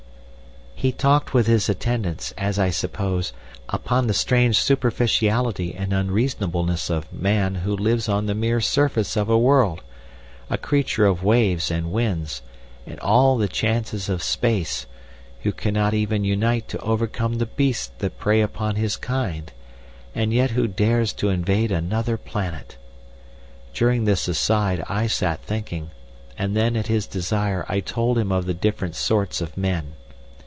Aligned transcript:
]"He 0.81 0.91
talked 0.91 1.31
with 1.31 1.45
his 1.45 1.69
attendants, 1.69 2.33
as 2.39 2.57
I 2.57 2.71
suppose, 2.71 3.33
upon 3.69 4.07
the 4.07 4.15
strange 4.15 4.57
superficiality 4.57 5.75
and 5.75 5.93
unreasonableness 5.93 6.89
of 6.89 7.13
(man) 7.13 7.53
who 7.53 7.77
lives 7.77 8.09
on 8.09 8.25
the 8.25 8.33
mere 8.33 8.59
surface 8.59 9.15
of 9.15 9.29
a 9.29 9.37
world, 9.37 9.83
a 10.49 10.57
creature 10.57 11.05
of 11.05 11.23
waves 11.23 11.69
and 11.69 11.91
winds, 11.91 12.41
and 12.87 12.99
all 13.01 13.37
the 13.37 13.47
chances 13.47 14.09
of 14.09 14.23
space, 14.23 14.87
who 15.43 15.51
cannot 15.51 15.93
even 15.93 16.23
unite 16.23 16.67
to 16.69 16.79
overcome 16.79 17.35
the 17.35 17.45
beasts 17.45 17.91
that 17.99 18.17
prey 18.17 18.41
upon 18.41 18.75
his 18.75 18.97
kind, 18.97 19.51
and 20.15 20.33
yet 20.33 20.49
who 20.51 20.67
dares 20.67 21.13
to 21.13 21.29
invade 21.29 21.71
another 21.71 22.17
planet. 22.17 22.75
During 23.71 24.05
this 24.05 24.27
aside 24.27 24.83
I 24.89 25.05
sat 25.05 25.43
thinking, 25.43 25.91
and 26.39 26.57
then 26.57 26.75
at 26.75 26.87
his 26.87 27.05
desire 27.05 27.67
I 27.69 27.81
told 27.81 28.17
him 28.17 28.31
of 28.31 28.47
the 28.47 28.55
different 28.55 28.95
sorts 28.95 29.41
of 29.41 29.55
men. 29.55 29.93